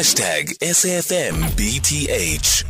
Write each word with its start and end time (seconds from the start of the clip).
Hashtag 0.00 0.56
SAFMBTH. 0.64 2.64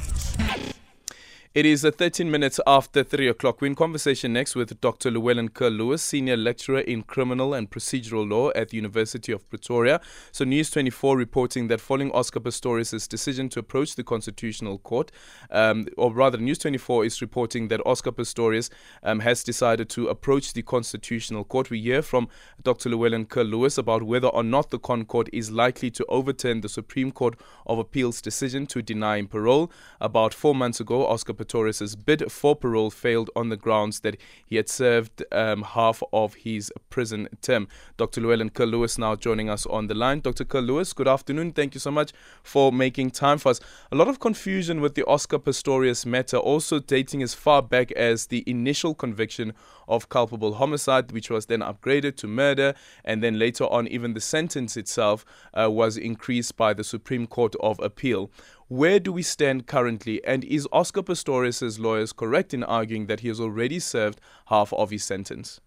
It 1.52 1.66
is 1.66 1.84
uh, 1.84 1.90
13 1.90 2.30
minutes 2.30 2.60
after 2.64 3.02
3 3.02 3.26
o'clock. 3.26 3.60
We're 3.60 3.66
in 3.66 3.74
conversation 3.74 4.32
next 4.32 4.54
with 4.54 4.80
Dr. 4.80 5.10
Llewellyn 5.10 5.48
Curlewis, 5.48 5.98
Senior 5.98 6.36
Lecturer 6.36 6.78
in 6.78 7.02
Criminal 7.02 7.54
and 7.54 7.68
Procedural 7.68 8.30
Law 8.30 8.52
at 8.54 8.68
the 8.68 8.76
University 8.76 9.32
of 9.32 9.50
Pretoria. 9.50 10.00
So, 10.30 10.44
News 10.44 10.70
24 10.70 11.16
reporting 11.16 11.66
that 11.66 11.80
following 11.80 12.12
Oscar 12.12 12.38
Pistorius' 12.38 13.08
decision 13.08 13.48
to 13.48 13.58
approach 13.58 13.96
the 13.96 14.04
Constitutional 14.04 14.78
Court, 14.78 15.10
um, 15.50 15.86
or 15.96 16.14
rather, 16.14 16.38
News 16.38 16.58
24 16.58 17.06
is 17.06 17.20
reporting 17.20 17.66
that 17.66 17.84
Oscar 17.84 18.12
Pistorius 18.12 18.70
um, 19.02 19.18
has 19.18 19.42
decided 19.42 19.88
to 19.88 20.06
approach 20.06 20.52
the 20.52 20.62
Constitutional 20.62 21.42
Court. 21.42 21.68
We 21.68 21.80
hear 21.80 22.02
from 22.02 22.28
Dr. 22.62 22.90
Llewellyn 22.90 23.26
Curlewis 23.26 23.76
about 23.76 24.04
whether 24.04 24.28
or 24.28 24.44
not 24.44 24.70
the 24.70 24.78
ConCourt 24.78 25.28
is 25.32 25.50
likely 25.50 25.90
to 25.90 26.06
overturn 26.08 26.60
the 26.60 26.68
Supreme 26.68 27.10
Court 27.10 27.34
of 27.66 27.80
Appeal's 27.80 28.22
decision 28.22 28.66
to 28.68 28.82
deny 28.82 29.16
him 29.16 29.26
parole. 29.26 29.72
About 30.00 30.32
four 30.32 30.54
months 30.54 30.78
ago, 30.78 31.04
Oscar 31.08 31.39
Pistorius' 31.40 31.96
bid 31.96 32.30
for 32.30 32.54
parole 32.54 32.90
failed 32.90 33.30
on 33.34 33.48
the 33.48 33.56
grounds 33.56 34.00
that 34.00 34.16
he 34.44 34.56
had 34.56 34.68
served 34.68 35.22
um, 35.32 35.62
half 35.62 36.02
of 36.12 36.34
his 36.34 36.72
prison 36.90 37.28
term. 37.40 37.68
Dr. 37.96 38.20
Llewellyn 38.20 38.50
Curlewis 38.50 38.98
now 38.98 39.16
joining 39.16 39.48
us 39.48 39.66
on 39.66 39.86
the 39.86 39.94
line. 39.94 40.20
Dr. 40.20 40.44
Curlewis, 40.44 40.94
good 40.94 41.08
afternoon. 41.08 41.52
Thank 41.52 41.74
you 41.74 41.80
so 41.80 41.90
much 41.90 42.12
for 42.42 42.72
making 42.72 43.12
time 43.12 43.38
for 43.38 43.50
us. 43.50 43.60
A 43.90 43.96
lot 43.96 44.08
of 44.08 44.20
confusion 44.20 44.80
with 44.80 44.94
the 44.94 45.06
Oscar 45.06 45.38
Pistorius 45.38 46.04
matter, 46.04 46.36
also 46.36 46.78
dating 46.78 47.22
as 47.22 47.34
far 47.34 47.62
back 47.62 47.90
as 47.92 48.26
the 48.26 48.44
initial 48.46 48.94
conviction 48.94 49.54
of 49.88 50.08
culpable 50.08 50.54
homicide, 50.54 51.10
which 51.12 51.30
was 51.30 51.46
then 51.46 51.60
upgraded 51.60 52.16
to 52.16 52.28
murder, 52.28 52.74
and 53.04 53.22
then 53.22 53.38
later 53.38 53.64
on, 53.64 53.88
even 53.88 54.14
the 54.14 54.20
sentence 54.20 54.76
itself 54.76 55.24
uh, 55.58 55.70
was 55.70 55.96
increased 55.96 56.56
by 56.56 56.72
the 56.72 56.84
Supreme 56.84 57.26
Court 57.26 57.56
of 57.60 57.80
Appeal. 57.80 58.30
Where 58.70 59.00
do 59.00 59.10
we 59.12 59.22
stand 59.22 59.66
currently? 59.66 60.24
And 60.24 60.44
is 60.44 60.68
Oscar 60.70 61.02
Pistorius' 61.02 61.80
lawyers 61.80 62.12
correct 62.12 62.54
in 62.54 62.62
arguing 62.62 63.06
that 63.06 63.18
he 63.18 63.26
has 63.26 63.40
already 63.40 63.80
served 63.80 64.20
half 64.46 64.72
of 64.72 64.90
his 64.90 65.02
sentence? 65.02 65.60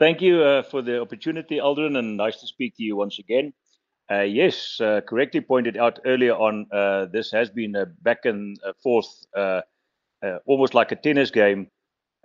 Thank 0.00 0.22
you 0.22 0.42
uh, 0.42 0.62
for 0.62 0.80
the 0.80 1.02
opportunity, 1.02 1.56
Aldrin, 1.56 1.98
and 1.98 2.16
nice 2.16 2.40
to 2.40 2.46
speak 2.46 2.74
to 2.78 2.82
you 2.82 2.96
once 2.96 3.18
again. 3.18 3.52
Uh, 4.10 4.22
yes, 4.22 4.80
uh, 4.80 5.02
correctly 5.06 5.42
pointed 5.42 5.76
out 5.76 5.98
earlier 6.06 6.32
on, 6.32 6.66
uh, 6.72 7.04
this 7.12 7.30
has 7.32 7.50
been 7.50 7.76
a 7.76 7.84
back 7.84 8.24
and 8.24 8.56
forth, 8.82 9.26
uh, 9.36 9.60
uh, 10.24 10.38
almost 10.46 10.72
like 10.72 10.90
a 10.90 10.96
tennis 10.96 11.30
game, 11.30 11.68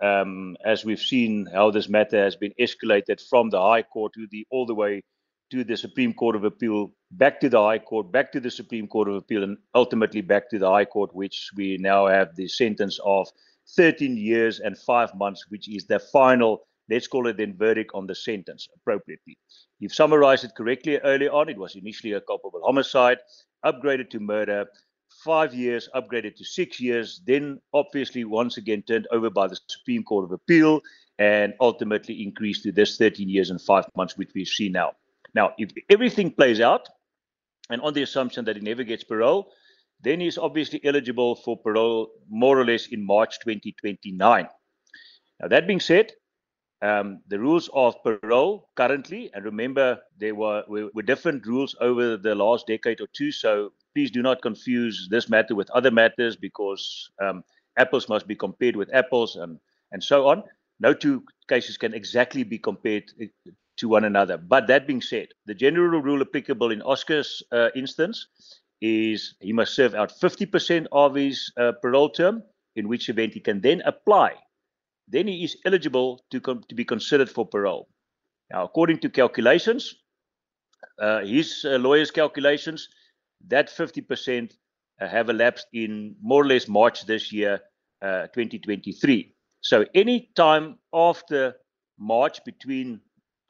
um, 0.02 0.56
as 0.64 0.86
we've 0.86 1.00
seen 1.00 1.46
how 1.52 1.70
this 1.70 1.86
matter 1.86 2.24
has 2.24 2.34
been 2.34 2.54
escalated 2.58 3.20
from 3.28 3.50
the 3.50 3.60
High 3.60 3.82
Court 3.82 4.14
to 4.14 4.26
the 4.30 4.46
all 4.50 4.64
the 4.64 4.74
way 4.74 5.02
to 5.50 5.64
the 5.64 5.76
Supreme 5.76 6.14
Court 6.14 6.34
of 6.34 6.44
Appeal, 6.44 6.92
back 7.12 7.40
to 7.40 7.48
the 7.48 7.60
High 7.60 7.78
Court, 7.78 8.10
back 8.12 8.32
to 8.32 8.40
the 8.40 8.50
Supreme 8.50 8.86
Court 8.86 9.08
of 9.08 9.14
Appeal, 9.16 9.42
and 9.42 9.58
ultimately 9.74 10.20
back 10.20 10.48
to 10.50 10.58
the 10.58 10.70
High 10.70 10.84
Court, 10.84 11.14
which 11.14 11.50
we 11.56 11.76
now 11.78 12.06
have 12.06 12.34
the 12.36 12.48
sentence 12.48 12.98
of 13.04 13.28
13 13.76 14.16
years 14.16 14.60
and 14.60 14.76
five 14.78 15.14
months, 15.14 15.46
which 15.48 15.68
is 15.68 15.86
the 15.86 15.98
final, 15.98 16.66
let's 16.88 17.06
call 17.06 17.26
it 17.26 17.36
then, 17.36 17.56
verdict 17.56 17.90
on 17.94 18.06
the 18.06 18.14
sentence 18.14 18.68
appropriately. 18.76 19.38
You've 19.78 19.94
summarized 19.94 20.44
it 20.44 20.52
correctly 20.56 20.98
earlier 20.98 21.30
on. 21.30 21.48
It 21.48 21.58
was 21.58 21.76
initially 21.76 22.12
a 22.12 22.20
culpable 22.20 22.60
homicide, 22.64 23.18
upgraded 23.64 24.10
to 24.10 24.20
murder, 24.20 24.66
five 25.24 25.54
years, 25.54 25.88
upgraded 25.94 26.36
to 26.36 26.44
six 26.44 26.80
years, 26.80 27.20
then 27.26 27.60
obviously 27.74 28.24
once 28.24 28.56
again 28.56 28.82
turned 28.82 29.08
over 29.10 29.30
by 29.30 29.48
the 29.48 29.58
Supreme 29.68 30.04
Court 30.04 30.24
of 30.24 30.32
Appeal, 30.32 30.80
and 31.18 31.54
ultimately 31.60 32.22
increased 32.22 32.62
to 32.62 32.72
this 32.72 32.96
13 32.96 33.28
years 33.28 33.50
and 33.50 33.60
five 33.60 33.84
months, 33.96 34.16
which 34.16 34.30
we 34.34 34.44
see 34.44 34.68
now. 34.68 34.92
Now, 35.34 35.52
if 35.58 35.70
everything 35.90 36.30
plays 36.30 36.60
out, 36.60 36.88
and 37.70 37.80
on 37.82 37.94
the 37.94 38.02
assumption 38.02 38.44
that 38.44 38.56
he 38.56 38.62
never 38.62 38.84
gets 38.84 39.04
parole, 39.04 39.52
then 40.02 40.20
he's 40.20 40.38
obviously 40.38 40.80
eligible 40.84 41.36
for 41.36 41.56
parole 41.56 42.08
more 42.28 42.58
or 42.58 42.64
less 42.64 42.88
in 42.88 43.04
March 43.04 43.38
2029. 43.40 44.48
Now, 45.40 45.48
that 45.48 45.66
being 45.66 45.80
said, 45.80 46.12
um, 46.82 47.20
the 47.28 47.38
rules 47.38 47.68
of 47.74 48.02
parole 48.02 48.70
currently, 48.74 49.30
and 49.34 49.44
remember 49.44 49.98
there 50.18 50.34
were, 50.34 50.64
were, 50.66 51.02
different 51.02 51.46
rules 51.46 51.76
over 51.80 52.16
the 52.16 52.34
last 52.34 52.66
decade 52.66 53.00
or 53.02 53.06
two, 53.12 53.30
so 53.30 53.72
please 53.94 54.10
do 54.10 54.22
not 54.22 54.40
confuse 54.40 55.08
this 55.10 55.28
matter 55.28 55.54
with 55.54 55.70
other 55.70 55.90
matters 55.90 56.36
because 56.36 57.10
um, 57.22 57.44
apples 57.76 58.08
must 58.08 58.26
be 58.26 58.34
compared 58.34 58.76
with 58.76 58.92
apples 58.94 59.36
and, 59.36 59.58
and 59.92 60.02
so 60.02 60.28
on. 60.28 60.42
No 60.78 60.94
two 60.94 61.22
cases 61.48 61.76
can 61.76 61.92
exactly 61.92 62.44
be 62.44 62.58
compared 62.58 63.04
to 63.80 63.88
one 63.88 64.04
another. 64.04 64.36
But 64.36 64.66
that 64.68 64.86
being 64.86 65.00
said, 65.00 65.28
the 65.46 65.54
general 65.54 66.00
rule 66.00 66.20
applicable 66.20 66.70
in 66.70 66.82
Oscar's 66.82 67.42
uh, 67.50 67.70
instance 67.74 68.28
is 68.80 69.34
he 69.40 69.52
must 69.52 69.74
serve 69.74 69.94
out 69.94 70.12
50% 70.20 70.86
of 70.92 71.14
his 71.14 71.52
uh, 71.58 71.72
parole 71.82 72.10
term, 72.10 72.42
in 72.76 72.88
which 72.88 73.08
event 73.08 73.34
he 73.34 73.40
can 73.40 73.60
then 73.60 73.82
apply. 73.84 74.34
Then 75.08 75.26
he 75.26 75.44
is 75.44 75.56
eligible 75.64 76.24
to, 76.30 76.40
com- 76.40 76.62
to 76.68 76.74
be 76.74 76.84
considered 76.84 77.28
for 77.28 77.44
parole. 77.46 77.88
Now, 78.50 78.64
according 78.64 78.98
to 79.00 79.08
calculations, 79.08 79.94
uh, 80.98 81.20
his 81.20 81.64
uh, 81.64 81.78
lawyer's 81.78 82.10
calculations, 82.10 82.88
that 83.48 83.68
50% 83.68 84.52
uh, 85.00 85.08
have 85.08 85.30
elapsed 85.30 85.66
in 85.72 86.14
more 86.22 86.42
or 86.42 86.46
less 86.46 86.68
March 86.68 87.06
this 87.06 87.32
year, 87.32 87.60
uh, 88.02 88.26
2023. 88.28 89.34
So 89.62 89.84
any 89.94 90.30
time 90.36 90.78
after 90.92 91.54
March 91.98 92.42
between 92.44 93.00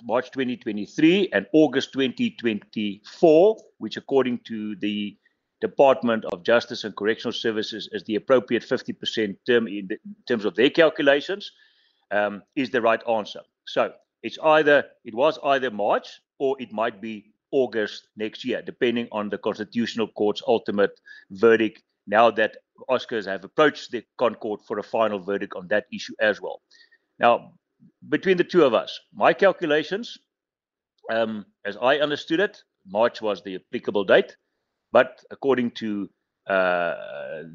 March 0.02 0.30
2023 0.30 1.30
and 1.32 1.46
August 1.52 1.92
2024, 1.92 3.56
which 3.78 3.96
according 3.96 4.40
to 4.46 4.76
the 4.76 5.16
Department 5.60 6.24
of 6.32 6.42
Justice 6.42 6.84
and 6.84 6.96
Correctional 6.96 7.32
Services 7.32 7.88
is 7.92 8.02
the 8.04 8.16
appropriate 8.16 8.62
50% 8.62 9.36
term 9.46 9.66
in, 9.68 9.86
the, 9.88 9.98
in, 10.04 10.16
terms 10.26 10.44
of 10.44 10.54
their 10.54 10.70
calculations, 10.70 11.52
um, 12.10 12.42
is 12.56 12.70
the 12.70 12.80
right 12.80 13.02
answer. 13.08 13.40
So 13.66 13.92
it's 14.22 14.38
either 14.42 14.84
it 15.04 15.14
was 15.14 15.38
either 15.44 15.70
March 15.70 16.20
or 16.38 16.56
it 16.60 16.72
might 16.72 17.00
be 17.00 17.32
August 17.52 18.08
next 18.16 18.44
year, 18.44 18.62
depending 18.62 19.08
on 19.12 19.28
the 19.28 19.38
Constitutional 19.38 20.08
Court's 20.08 20.42
ultimate 20.46 20.98
verdict. 21.30 21.82
Now 22.06 22.30
that 22.32 22.56
Oscars 22.88 23.26
have 23.26 23.44
approached 23.44 23.90
the 23.90 24.02
ConCourt 24.18 24.64
for 24.66 24.78
a 24.78 24.82
final 24.82 25.18
verdict 25.18 25.54
on 25.56 25.68
that 25.68 25.84
issue 25.92 26.14
as 26.20 26.40
well. 26.40 26.62
Now, 27.18 27.52
between 28.08 28.36
the 28.36 28.44
two 28.44 28.64
of 28.64 28.74
us, 28.74 28.98
my 29.14 29.32
calculations, 29.32 30.18
um, 31.10 31.44
as 31.64 31.76
I 31.80 31.98
understood 31.98 32.40
it, 32.40 32.62
March 32.86 33.20
was 33.20 33.42
the 33.42 33.56
applicable 33.56 34.04
date. 34.04 34.36
But 34.92 35.20
according 35.30 35.72
to 35.72 36.08
uh, 36.46 36.94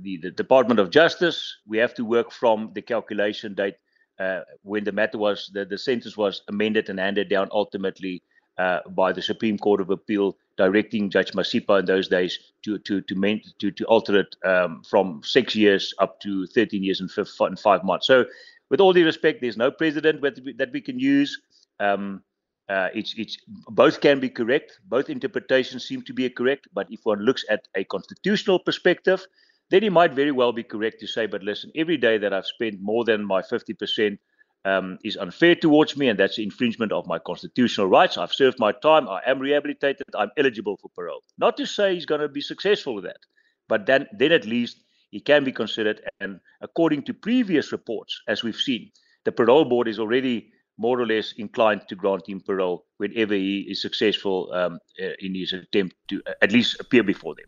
the, 0.01 0.17
the, 0.21 0.31
Department 0.31 0.79
of 0.79 0.89
Justice, 0.89 1.57
we 1.67 1.77
have 1.79 1.93
to 1.95 2.05
work 2.05 2.31
from 2.31 2.71
the 2.73 2.81
calculation 2.81 3.53
date 3.53 3.75
uh, 4.19 4.41
when 4.61 4.83
the 4.83 4.91
matter 4.91 5.17
was, 5.17 5.51
the, 5.53 5.65
the 5.65 5.77
sentence 5.77 6.15
was 6.15 6.43
amended 6.47 6.89
and 6.89 6.99
handed 6.99 7.29
down 7.29 7.49
ultimately 7.51 8.23
uh, 8.57 8.79
by 8.89 9.11
the 9.11 9.21
Supreme 9.21 9.57
Court 9.57 9.81
of 9.81 9.89
Appeal, 9.89 10.37
directing 10.57 11.09
Judge 11.09 11.33
Masipa 11.33 11.79
in 11.79 11.85
those 11.85 12.07
days 12.07 12.39
to 12.63 12.77
to 12.79 13.01
to 13.01 13.39
to, 13.59 13.71
to 13.71 13.85
alter 13.85 14.19
it 14.19 14.35
um, 14.45 14.81
from 14.89 15.21
six 15.25 15.55
years 15.55 15.93
up 15.99 16.21
to 16.21 16.47
13 16.47 16.81
years 16.81 17.01
and, 17.01 17.11
five, 17.11 17.27
and 17.41 17.59
five 17.59 17.83
months. 17.83 18.07
So 18.07 18.25
with 18.69 18.79
all 18.79 18.93
due 18.93 19.05
respect, 19.05 19.41
there's 19.41 19.57
no 19.57 19.71
precedent 19.71 20.21
that 20.21 20.71
we 20.71 20.81
can 20.81 20.99
use. 20.99 21.39
Um, 21.79 22.23
uh, 22.67 22.89
it's, 22.95 23.13
it's 23.17 23.37
both 23.69 24.01
can 24.01 24.19
be 24.19 24.29
correct. 24.29 24.79
Both 24.85 25.09
interpretations 25.09 25.87
seem 25.87 26.01
to 26.03 26.13
be 26.13 26.29
correct. 26.29 26.67
But 26.73 26.87
if 26.89 27.01
one 27.03 27.19
looks 27.19 27.45
at 27.49 27.67
a 27.75 27.83
constitutional 27.83 28.59
perspective, 28.59 29.25
then 29.69 29.83
it 29.83 29.91
might 29.91 30.13
very 30.13 30.31
well 30.31 30.51
be 30.51 30.63
correct 30.63 30.99
to 30.99 31.07
say, 31.07 31.25
but 31.25 31.43
listen, 31.43 31.71
every 31.75 31.97
day 31.97 32.17
that 32.17 32.33
I've 32.33 32.45
spent 32.45 32.79
more 32.81 33.03
than 33.03 33.25
my 33.25 33.41
50% 33.41 34.17
um, 34.63 34.97
is 35.03 35.17
unfair 35.17 35.55
towards 35.55 35.95
me, 35.95 36.09
and 36.09 36.19
that's 36.19 36.37
infringement 36.39 36.91
of 36.91 37.05
my 37.07 37.19
constitutional 37.19 37.87
rights. 37.87 38.17
I've 38.17 38.33
served 38.33 38.59
my 38.59 38.71
time. 38.71 39.07
I 39.07 39.21
am 39.25 39.39
rehabilitated. 39.39 40.07
I'm 40.15 40.31
eligible 40.37 40.77
for 40.77 40.89
parole. 40.95 41.21
Not 41.37 41.57
to 41.57 41.65
say 41.65 41.93
he's 41.93 42.05
going 42.05 42.21
to 42.21 42.27
be 42.27 42.41
successful 42.41 42.95
with 42.95 43.03
that, 43.03 43.19
but 43.67 43.85
then, 43.85 44.07
then 44.17 44.31
at 44.31 44.45
least 44.45 44.81
he 45.15 45.21
can 45.21 45.45
be 45.45 45.51
considered. 45.53 46.01
And 46.19 46.41
according 46.59 47.03
to 47.03 47.13
previous 47.13 47.71
reports, 47.71 48.21
as 48.27 48.43
we've 48.43 48.63
seen, 48.69 48.91
the 49.23 49.31
parole 49.31 49.63
board 49.63 49.87
is 49.87 49.97
already 49.97 50.51
more 50.77 50.99
or 50.99 51.07
less 51.07 51.33
inclined 51.37 51.83
to 51.87 51.95
grant 51.95 52.27
him 52.27 52.41
parole 52.41 52.85
whenever 52.97 53.33
he 53.33 53.59
is 53.69 53.81
successful 53.81 54.51
um, 54.51 54.77
uh, 55.01 55.13
in 55.19 55.33
his 55.33 55.53
attempt 55.53 55.95
to 56.09 56.21
uh, 56.27 56.33
at 56.41 56.51
least 56.51 56.81
appear 56.81 57.01
before 57.01 57.33
them. 57.33 57.45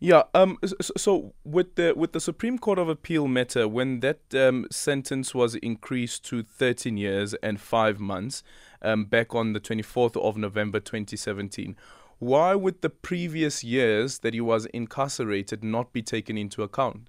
Yeah. 0.00 0.22
Um. 0.34 0.58
So 0.96 1.34
with 1.44 1.74
the 1.74 1.92
with 1.94 2.12
the 2.12 2.20
Supreme 2.20 2.58
Court 2.58 2.78
of 2.78 2.88
Appeal 2.88 3.28
matter, 3.28 3.68
when 3.68 4.00
that 4.00 4.20
um, 4.34 4.66
sentence 4.70 5.34
was 5.34 5.54
increased 5.56 6.24
to 6.26 6.42
13 6.42 6.96
years 6.96 7.34
and 7.42 7.60
five 7.60 8.00
months, 8.00 8.42
um, 8.80 9.04
back 9.04 9.34
on 9.34 9.52
the 9.52 9.60
24th 9.60 10.16
of 10.16 10.36
November 10.36 10.80
2017, 10.80 11.76
why 12.18 12.54
would 12.54 12.82
the 12.82 12.90
previous 12.90 13.62
years 13.62 14.20
that 14.20 14.34
he 14.34 14.40
was 14.40 14.66
incarcerated 14.66 15.62
not 15.62 15.92
be 15.92 16.02
taken 16.02 16.38
into 16.38 16.62
account? 16.62 17.08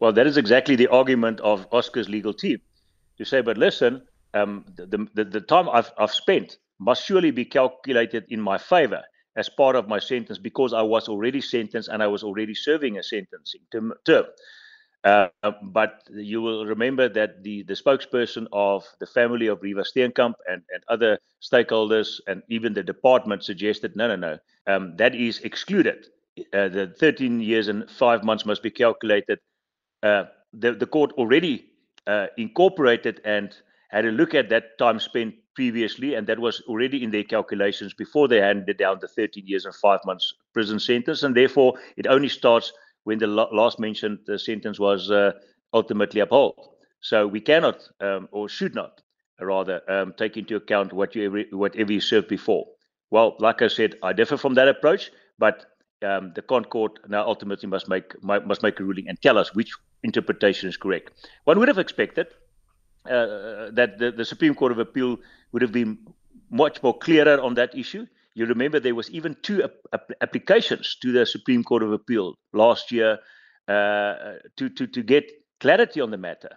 Well, 0.00 0.12
that 0.12 0.26
is 0.26 0.36
exactly 0.36 0.76
the 0.76 0.88
argument 0.88 1.40
of 1.40 1.66
Oscar's 1.72 2.08
legal 2.08 2.34
team 2.34 2.58
to 3.18 3.24
say, 3.24 3.40
but 3.40 3.58
listen, 3.58 4.02
um, 4.34 4.64
the, 4.76 5.08
the, 5.14 5.24
the 5.24 5.40
time 5.40 5.68
I've, 5.68 5.92
I've 5.98 6.10
spent 6.10 6.58
must 6.78 7.04
surely 7.04 7.30
be 7.30 7.44
calculated 7.44 8.24
in 8.28 8.40
my 8.40 8.58
favor. 8.58 9.02
as 9.36 9.48
part 9.48 9.76
of 9.76 9.88
my 9.88 9.98
sentence 9.98 10.38
because 10.38 10.72
I 10.72 10.82
was 10.82 11.08
already 11.08 11.40
sentenced 11.40 11.88
and 11.88 12.02
I 12.02 12.06
was 12.06 12.22
already 12.22 12.54
serving 12.54 12.98
a 12.98 13.02
sentencing 13.02 13.62
term. 13.72 14.24
Uh, 15.04 15.28
but 15.62 16.02
you 16.10 16.40
will 16.40 16.64
remember 16.64 17.10
that 17.10 17.42
the, 17.42 17.62
the 17.64 17.74
spokesperson 17.74 18.46
of 18.52 18.86
the 19.00 19.06
family 19.06 19.48
of 19.48 19.60
Reeva 19.60 19.84
Steenkamp 19.84 20.32
and, 20.48 20.62
and 20.72 20.82
other 20.88 21.18
stakeholders 21.42 22.20
and 22.26 22.42
even 22.48 22.72
the 22.72 22.82
department 22.82 23.44
suggested 23.44 23.94
no, 23.96 24.08
no, 24.08 24.16
no, 24.16 24.38
um, 24.66 24.96
that 24.96 25.14
is 25.14 25.40
excluded. 25.40 26.06
Uh, 26.54 26.68
the 26.68 26.94
13 26.98 27.38
years 27.40 27.68
and 27.68 27.88
five 27.90 28.24
months 28.24 28.46
must 28.46 28.62
be 28.62 28.70
calculated. 28.70 29.38
Uh, 30.02 30.24
the, 30.54 30.72
the 30.72 30.86
court 30.86 31.12
already 31.12 31.66
uh, 32.06 32.28
incorporated 32.38 33.20
and 33.24 33.54
had 33.90 34.06
a 34.06 34.10
look 34.10 34.34
at 34.34 34.48
that 34.48 34.78
time 34.78 34.98
spent 34.98 35.34
previously, 35.54 36.14
and 36.14 36.26
that 36.26 36.38
was 36.38 36.62
already 36.66 37.04
in 37.04 37.10
their 37.10 37.22
calculations 37.24 37.94
before 37.94 38.26
they 38.26 38.40
handed 38.40 38.78
down 38.78 38.98
the 39.00 39.08
13 39.08 39.46
years 39.46 39.66
and 39.66 39.74
five 39.74 40.00
months 40.04 40.34
prison 40.52 40.80
sentence. 40.80 41.22
And 41.22 41.36
therefore, 41.36 41.74
it 41.96 42.06
only 42.06 42.28
starts 42.28 42.72
when 43.04 43.18
the 43.18 43.26
last 43.26 43.78
mentioned 43.78 44.18
uh, 44.28 44.36
sentence 44.36 44.78
was 44.78 45.10
uh, 45.10 45.32
ultimately 45.72 46.20
upheld. 46.20 46.68
So 47.00 47.26
we 47.26 47.40
cannot 47.40 47.88
um, 48.00 48.28
or 48.32 48.48
should 48.48 48.74
not 48.74 49.02
rather 49.40 49.80
um, 49.90 50.14
take 50.16 50.36
into 50.36 50.56
account 50.56 50.92
what 50.92 51.14
you 51.14 51.46
whatever 51.52 51.92
you 51.92 52.00
served 52.00 52.28
before. 52.28 52.66
Well, 53.10 53.36
like 53.38 53.62
I 53.62 53.68
said, 53.68 53.96
I 54.02 54.12
differ 54.12 54.36
from 54.36 54.54
that 54.54 54.68
approach, 54.68 55.10
but 55.38 55.66
um, 56.02 56.32
the 56.34 56.42
ConCourt 56.42 57.08
now 57.08 57.26
ultimately 57.26 57.68
must 57.68 57.88
make 57.88 58.14
must 58.22 58.62
make 58.62 58.80
a 58.80 58.84
ruling 58.84 59.08
and 59.08 59.20
tell 59.20 59.38
us 59.38 59.54
which 59.54 59.72
interpretation 60.02 60.68
is 60.68 60.76
correct. 60.76 61.28
One 61.44 61.58
would 61.58 61.68
have 61.68 61.78
expected 61.78 62.28
uh, 63.08 63.70
that 63.72 63.98
the, 63.98 64.12
the 64.12 64.24
Supreme 64.24 64.54
Court 64.54 64.72
of 64.72 64.78
Appeal 64.78 65.18
would 65.52 65.62
have 65.62 65.72
been 65.72 65.98
much 66.50 66.82
more 66.82 66.96
clearer 66.96 67.40
on 67.40 67.54
that 67.54 67.76
issue. 67.76 68.06
You 68.34 68.46
remember 68.46 68.80
there 68.80 68.94
was 68.94 69.10
even 69.10 69.36
two 69.42 69.62
ap- 69.92 70.10
applications 70.20 70.96
to 71.02 71.12
the 71.12 71.24
Supreme 71.24 71.62
Court 71.62 71.82
of 71.82 71.92
Appeal 71.92 72.34
last 72.52 72.90
year 72.90 73.18
uh, 73.68 74.34
to, 74.56 74.68
to, 74.70 74.86
to 74.86 75.02
get 75.02 75.30
clarity 75.60 76.00
on 76.00 76.10
the 76.10 76.18
matter. 76.18 76.50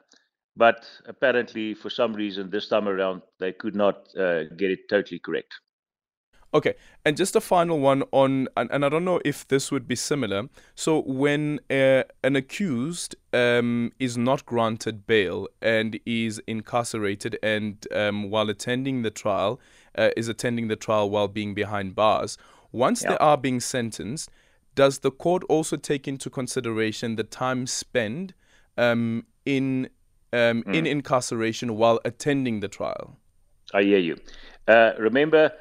But 0.55 0.89
apparently, 1.05 1.75
for 1.75 1.91
some 1.91 2.13
reason, 2.13 2.49
this 2.49 2.67
time 2.67 2.87
around, 2.87 3.21
they 3.39 3.53
could 3.53 3.75
not 3.75 4.07
uh, 4.17 4.45
get 4.57 4.71
it 4.71 4.89
totally 4.89 5.19
correct. 5.19 5.53
Okay, 6.53 6.75
and 7.05 7.17
just 7.17 7.35
a 7.35 7.41
final 7.41 7.77
one 7.77 8.03
on, 8.11 8.47
and, 8.55 8.71
and 8.71 8.85
I 8.85 8.89
don't 8.89 9.03
know 9.03 9.19
if 9.25 9.47
this 9.47 9.69
would 9.69 9.87
be 9.87 9.95
similar. 9.95 10.47
So, 10.75 11.01
when 11.01 11.59
uh, 11.69 12.03
an 12.23 12.37
accused 12.37 13.15
um, 13.33 13.91
is 13.99 14.17
not 14.17 14.45
granted 14.45 15.05
bail 15.05 15.47
and 15.61 15.99
is 16.05 16.41
incarcerated, 16.47 17.37
and 17.43 17.85
um, 17.93 18.31
while 18.31 18.49
attending 18.49 19.01
the 19.01 19.11
trial, 19.11 19.59
uh, 19.97 20.09
is 20.15 20.27
attending 20.27 20.67
the 20.67 20.75
trial 20.75 21.09
while 21.09 21.27
being 21.27 21.53
behind 21.53 21.95
bars. 21.95 22.37
Once 22.71 23.01
they 23.01 23.17
are 23.17 23.37
being 23.37 23.59
sentenced, 23.59 24.29
does 24.75 24.99
the 24.99 25.11
court 25.11 25.43
also 25.49 25.75
take 25.75 26.07
into 26.07 26.29
consideration 26.29 27.15
the 27.15 27.23
time 27.23 27.65
spent 27.65 28.33
um, 28.77 29.25
in 29.45 29.89
um, 30.33 30.63
mm. 30.63 30.75
in 30.75 30.85
incarceration 30.85 31.75
while 31.75 31.99
attending 32.05 32.59
the 32.59 32.67
trial? 32.67 33.17
I 33.73 33.83
hear 33.83 33.97
you. 33.97 34.17
Uh, 34.67 34.91
remember, 34.99 35.51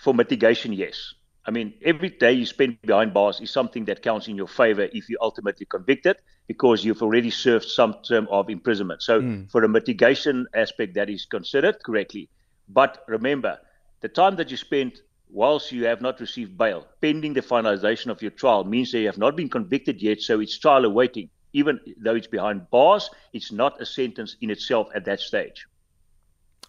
for 0.00 0.14
mitigation, 0.14 0.72
yes. 0.72 1.14
I 1.44 1.50
mean, 1.50 1.74
every 1.84 2.08
day 2.08 2.32
you 2.32 2.46
spend 2.46 2.80
behind 2.82 3.12
bars 3.12 3.40
is 3.40 3.50
something 3.50 3.84
that 3.86 4.02
counts 4.02 4.28
in 4.28 4.36
your 4.36 4.46
favor 4.46 4.88
if 4.92 5.08
you're 5.08 5.22
ultimately 5.22 5.66
convicted 5.66 6.16
because 6.46 6.84
you've 6.84 7.02
already 7.02 7.30
served 7.30 7.64
some 7.64 7.96
term 8.08 8.28
of 8.30 8.48
imprisonment. 8.48 9.02
So, 9.02 9.20
mm. 9.20 9.50
for 9.50 9.64
a 9.64 9.68
mitigation 9.68 10.46
aspect, 10.54 10.94
that 10.94 11.10
is 11.10 11.26
considered 11.26 11.82
correctly. 11.84 12.28
But 12.68 13.04
remember, 13.08 13.58
the 14.02 14.08
time 14.08 14.36
that 14.36 14.50
you 14.50 14.56
spent 14.56 15.00
whilst 15.30 15.72
you 15.72 15.86
have 15.86 16.00
not 16.00 16.20
received 16.20 16.58
bail, 16.58 16.86
pending 17.00 17.32
the 17.32 17.40
finalization 17.40 18.08
of 18.08 18.20
your 18.20 18.30
trial, 18.32 18.64
means 18.64 18.92
that 18.92 18.98
you 18.98 19.06
have 19.06 19.18
not 19.18 19.34
been 19.34 19.48
convicted 19.48 20.02
yet, 20.02 20.20
so 20.20 20.40
it's 20.40 20.58
trial 20.58 20.84
awaiting. 20.84 21.30
Even 21.54 21.80
though 21.98 22.14
it's 22.14 22.26
behind 22.26 22.68
bars, 22.70 23.08
it's 23.32 23.52
not 23.52 23.80
a 23.80 23.86
sentence 23.86 24.36
in 24.40 24.50
itself 24.50 24.88
at 24.94 25.04
that 25.04 25.20
stage. 25.20 25.66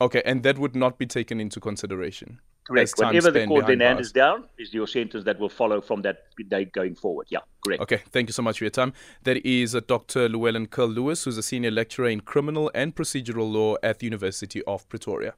Okay, 0.02 0.22
and 0.26 0.44
that 0.44 0.58
would 0.58 0.76
not 0.76 0.98
be 0.98 1.06
taken 1.06 1.40
into 1.40 1.60
consideration. 1.60 2.40
Correct. 2.66 2.94
Whenever 2.98 3.32
the 3.32 3.46
court 3.46 3.68
then 3.68 3.82
handles 3.82 4.12
down, 4.12 4.46
is 4.58 4.74
your 4.74 4.88
sentence 4.88 5.26
that 5.26 5.38
will 5.38 5.50
follow 5.50 5.82
from 5.82 6.02
that 6.04 6.24
day 6.48 6.66
going 6.66 6.96
forward. 6.96 7.28
Yeah, 7.30 7.40
correct. 7.64 7.82
Okay, 7.82 8.02
thank 8.12 8.30
you 8.30 8.34
so 8.34 8.42
much 8.42 8.60
for 8.60 8.64
your 8.64 8.72
time. 8.72 8.94
That 9.24 9.46
is 9.46 9.76
uh, 9.76 9.82
Dr. 9.86 10.30
Llewellyn 10.30 10.68
Curlewis, 10.68 11.26
who's 11.26 11.38
a 11.38 11.44
senior 11.44 11.72
lecturer 11.72 12.08
in 12.08 12.22
criminal 12.22 12.72
and 12.74 12.96
procedural 12.96 13.52
law 13.52 13.76
at 13.84 14.00
the 14.00 14.06
University 14.06 14.64
of 14.64 14.88
Pretoria. 14.88 15.34